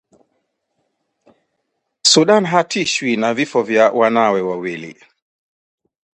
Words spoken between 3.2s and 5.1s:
vifo vya wanawe wawili